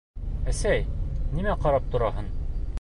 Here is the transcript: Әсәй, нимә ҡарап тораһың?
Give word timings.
Әсәй, 0.53 0.79
нимә 1.37 1.55
ҡарап 1.67 1.93
тораһың? 1.97 2.35